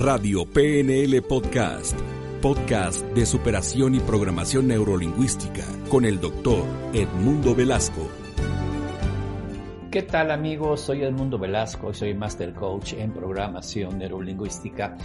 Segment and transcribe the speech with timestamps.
[0.00, 1.94] Radio PNL Podcast,
[2.40, 8.08] podcast de superación y programación neurolingüística con el doctor Edmundo Velasco.
[9.90, 10.80] ¿Qué tal amigos?
[10.80, 14.96] Soy Edmundo Velasco, soy Master Coach en programación neurolingüística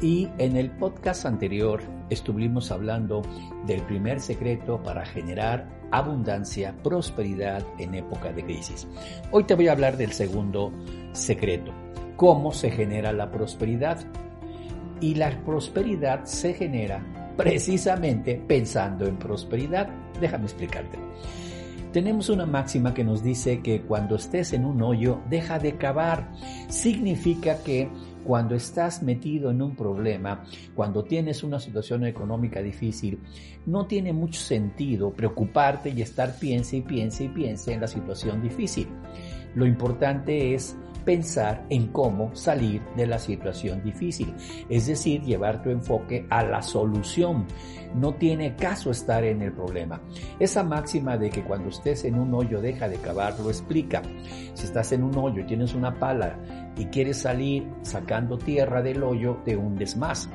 [0.00, 1.80] y en el podcast anterior
[2.10, 3.22] estuvimos hablando
[3.64, 8.88] del primer secreto para generar abundancia, prosperidad en época de crisis.
[9.30, 10.72] Hoy te voy a hablar del segundo
[11.12, 11.72] secreto,
[12.16, 14.04] cómo se genera la prosperidad.
[15.02, 19.88] Y la prosperidad se genera precisamente pensando en prosperidad.
[20.18, 20.98] Déjame explicarte.
[21.92, 26.32] Tenemos una máxima que nos dice que cuando estés en un hoyo, deja de cavar.
[26.70, 27.90] Significa que
[28.24, 30.44] cuando estás metido en un problema,
[30.74, 33.18] cuando tienes una situación económica difícil,
[33.66, 38.40] no tiene mucho sentido preocuparte y estar piense y piense y piense en la situación
[38.40, 38.88] difícil.
[39.54, 44.34] Lo importante es pensar en cómo salir de la situación difícil,
[44.68, 47.46] es decir, llevar tu enfoque a la solución.
[47.94, 50.00] No tiene caso estar en el problema.
[50.38, 54.02] Esa máxima de que cuando estés en un hoyo deja de cavar lo explica.
[54.54, 56.38] Si estás en un hoyo y tienes una pala
[56.76, 60.28] y quieres salir sacando tierra del hoyo, te hundes más.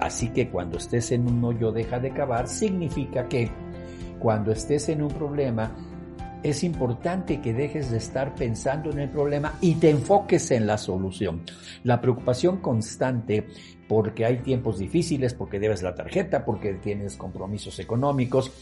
[0.00, 3.50] Así que cuando estés en un hoyo deja de cavar significa que
[4.18, 5.72] cuando estés en un problema
[6.42, 10.78] es importante que dejes de estar pensando en el problema y te enfoques en la
[10.78, 11.42] solución.
[11.84, 13.46] La preocupación constante
[13.88, 18.52] porque hay tiempos difíciles, porque debes la tarjeta, porque tienes compromisos económicos,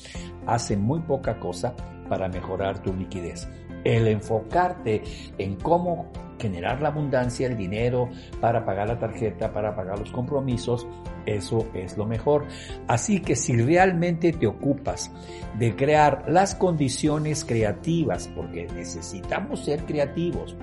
[0.46, 1.74] hace muy poca cosa
[2.08, 3.48] para mejorar tu liquidez.
[3.84, 5.02] El enfocarte
[5.36, 10.86] en cómo generar la abundancia, el dinero para pagar la tarjeta, para pagar los compromisos,
[11.26, 12.46] eso es lo mejor.
[12.86, 15.10] Así que si realmente te ocupas
[15.58, 20.56] de crear las condiciones creativas, porque necesitamos ser creativos,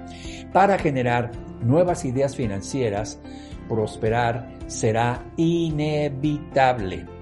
[0.52, 3.20] para generar nuevas ideas financieras,
[3.68, 7.13] prosperar será inevitable.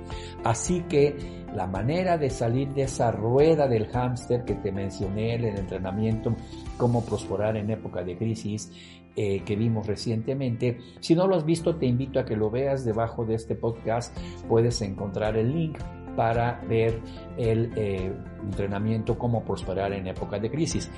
[0.44, 1.16] Así que
[1.56, 6.36] la manera de salir de esa rueda del hámster que te mencioné en el entrenamiento,
[6.78, 8.72] cómo prosperar en época de crisis,
[9.16, 10.78] eh, que vimos recientemente.
[11.02, 14.18] Si no lo has visto, te invito a que lo veas debajo de este podcast.
[14.48, 15.78] Puedes encontrar el link
[16.16, 17.00] para ver
[17.38, 18.14] el eh,
[18.44, 20.90] entrenamiento cómo prosperar en época de crisis.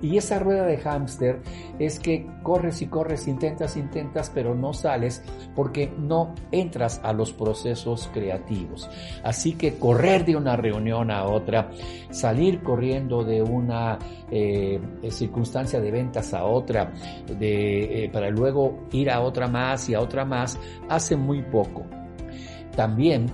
[0.00, 1.40] Y esa rueda de hámster
[1.78, 5.22] es que corres y corres, intentas, intentas, pero no sales
[5.54, 8.88] porque no entras a los procesos creativos.
[9.24, 11.70] Así que correr de una reunión a otra,
[12.10, 13.98] salir corriendo de una
[14.30, 14.80] eh,
[15.10, 16.92] circunstancia de ventas a otra,
[17.38, 20.58] de, eh, para luego ir a otra más y a otra más,
[20.88, 21.86] hace muy poco.
[22.76, 23.26] También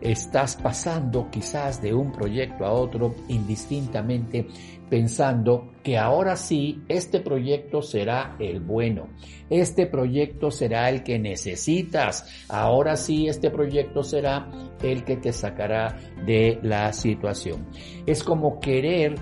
[0.00, 4.46] estás pasando quizás de un proyecto a otro indistintamente
[4.88, 9.08] pensando que ahora sí este proyecto será el bueno,
[9.48, 14.50] este proyecto será el que necesitas, ahora sí este proyecto será
[14.82, 15.96] el que te sacará
[16.26, 17.66] de la situación.
[18.06, 19.14] Es como querer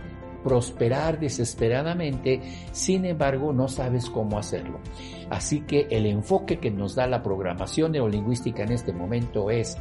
[0.42, 2.40] prosperar desesperadamente,
[2.72, 4.80] sin embargo no sabes cómo hacerlo.
[5.28, 9.76] Así que el enfoque que nos da la programación neurolingüística en este momento es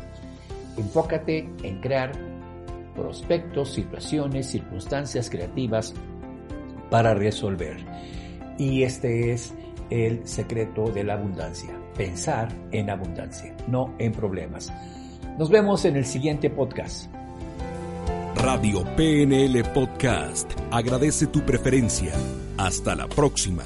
[0.78, 2.12] Enfócate en crear
[2.96, 5.94] prospectos, situaciones, circunstancias creativas
[6.90, 7.78] para resolver.
[8.58, 9.54] Y este es
[9.90, 11.70] el secreto de la abundancia.
[11.96, 14.72] Pensar en abundancia, no en problemas.
[15.38, 17.12] Nos vemos en el siguiente podcast.
[18.36, 22.14] Radio PNL Podcast agradece tu preferencia.
[22.58, 23.64] Hasta la próxima.